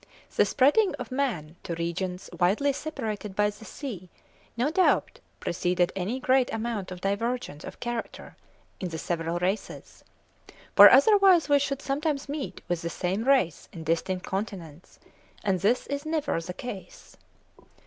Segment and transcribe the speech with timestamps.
[0.35, 4.09] The spreading of man to regions widely separated by the sea,
[4.57, 8.35] no doubt, preceded any great amount of divergence of character
[8.79, 10.03] in the several races;
[10.75, 14.97] for otherwise we should sometimes meet with the same race in distinct continents;
[15.43, 17.15] and this is never the case.